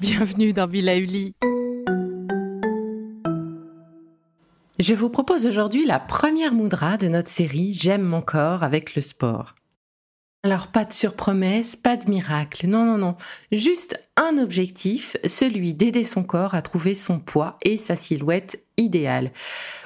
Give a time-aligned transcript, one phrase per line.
[0.00, 0.94] Bienvenue dans Villa.
[4.78, 9.02] Je vous propose aujourd'hui la première moudra de notre série J'aime mon corps avec le
[9.02, 9.54] sport.
[10.44, 13.16] Alors pas de surpromesse, pas de miracle, non, non, non.
[13.52, 19.32] Juste un objectif, celui d'aider son corps à trouver son poids et sa silhouette idéale.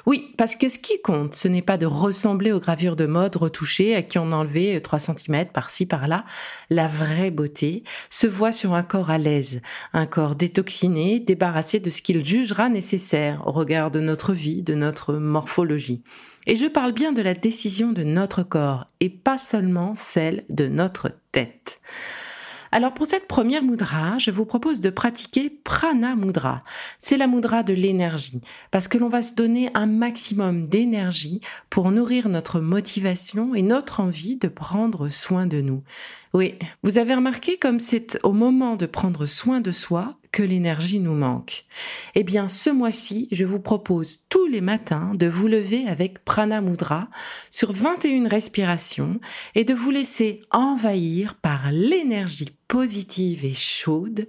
[0.05, 3.35] Oui, parce que ce qui compte, ce n'est pas de ressembler aux gravures de mode
[3.35, 6.25] retouchées à qui on a enlevé 3 cm par-ci par-là.
[6.69, 9.61] La vraie beauté se voit sur un corps à l'aise,
[9.93, 14.75] un corps détoxiné, débarrassé de ce qu'il jugera nécessaire au regard de notre vie, de
[14.75, 16.03] notre morphologie.
[16.49, 20.67] Et je parle bien de la décision de notre corps et pas seulement celle de
[20.67, 21.81] notre tête.
[22.71, 26.63] Alors pour cette première mudra, je vous propose de pratiquer prana mudra.
[26.99, 31.91] C'est la mudra de l'énergie parce que l'on va se donner un maximum d'énergie pour
[31.91, 35.83] nourrir notre motivation et notre envie de prendre soin de nous.
[36.33, 40.99] Oui, vous avez remarqué comme c'est au moment de prendre soin de soi que l'énergie
[40.99, 41.65] nous manque.
[42.15, 46.61] Eh bien, ce mois-ci, je vous propose tous les matins de vous lever avec Prana
[46.61, 47.09] Mudra
[47.49, 49.19] sur 21 respirations
[49.55, 54.27] et de vous laisser envahir par l'énergie positive et chaude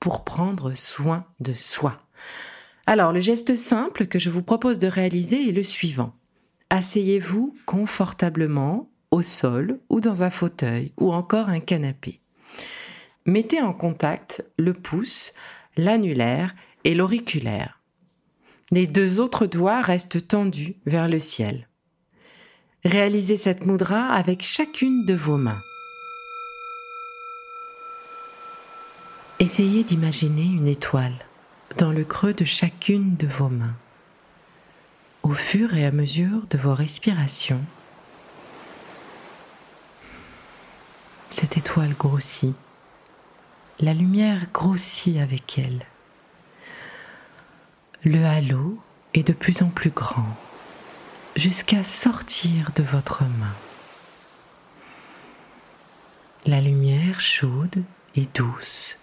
[0.00, 2.00] pour prendre soin de soi.
[2.86, 6.14] Alors, le geste simple que je vous propose de réaliser est le suivant.
[6.70, 12.20] Asseyez-vous confortablement au sol ou dans un fauteuil ou encore un canapé.
[13.26, 15.32] Mettez en contact le pouce,
[15.76, 17.80] l'annulaire et l'auriculaire.
[18.70, 21.68] Les deux autres doigts restent tendus vers le ciel.
[22.84, 25.62] Réalisez cette mudra avec chacune de vos mains.
[29.40, 31.18] Essayez d'imaginer une étoile
[31.76, 33.76] dans le creux de chacune de vos mains.
[35.22, 37.64] Au fur et à mesure de vos respirations,
[41.30, 42.54] cette étoile grossit.
[43.80, 45.78] La lumière grossit avec elle.
[48.02, 48.76] Le halo
[49.14, 50.36] est de plus en plus grand
[51.36, 53.54] jusqu'à sortir de votre main.
[56.44, 57.84] La lumière chaude
[58.16, 58.98] et douce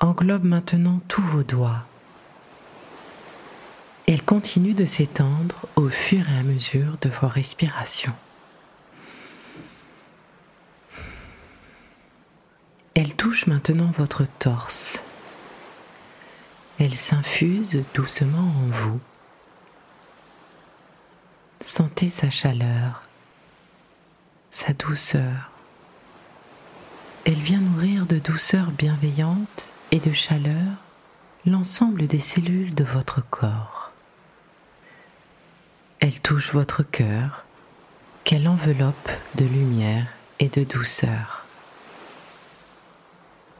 [0.00, 1.84] englobe maintenant tous vos doigts.
[4.06, 8.14] Elle continue de s'étendre au fur et à mesure de vos respirations.
[12.98, 15.02] Elle touche maintenant votre torse.
[16.78, 19.00] Elle s'infuse doucement en vous.
[21.60, 23.02] Sentez sa chaleur,
[24.48, 25.50] sa douceur.
[27.26, 30.72] Elle vient nourrir de douceur bienveillante et de chaleur
[31.44, 33.92] l'ensemble des cellules de votre corps.
[36.00, 37.44] Elle touche votre cœur
[38.24, 40.06] qu'elle enveloppe de lumière
[40.38, 41.45] et de douceur.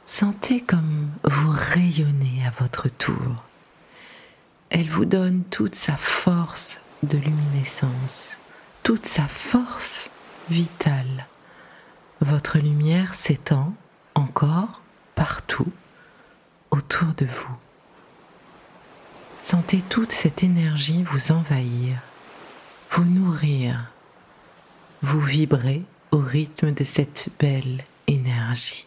[0.09, 3.43] Sentez comme vous rayonnez à votre tour.
[4.71, 8.39] Elle vous donne toute sa force de luminescence,
[8.85, 10.13] toute sa force
[10.49, 11.27] vitale.
[12.21, 13.75] Votre lumière s'étend
[14.15, 14.81] encore
[15.17, 15.73] partout
[16.71, 17.57] autour de vous.
[19.39, 21.99] Sentez toute cette énergie vous envahir,
[22.93, 23.91] vous nourrir,
[25.03, 25.83] vous vibrer
[26.13, 28.87] au rythme de cette belle énergie.